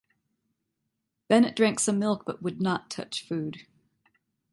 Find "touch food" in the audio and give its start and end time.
2.89-3.67